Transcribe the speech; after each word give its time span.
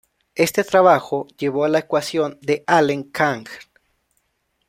Este 0.33 0.63
trabajo 0.63 1.27
llevo 1.37 1.63
a 1.63 1.69
la 1.69 1.77
ecuación 1.77 2.39
de 2.41 2.63
Allen–Cahn. 2.65 3.45